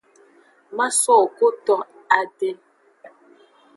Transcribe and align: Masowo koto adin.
Masowo 0.77 1.17
koto 1.37 1.75
adin. 2.19 2.57